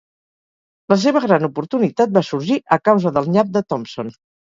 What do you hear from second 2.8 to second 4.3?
causa del nyap de Thompson.